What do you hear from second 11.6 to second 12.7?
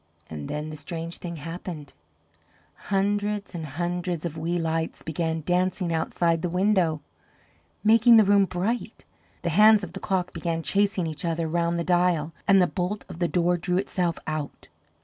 the dial, and the